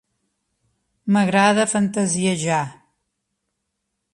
[1.17, 2.65] M'agrada fantasiejar.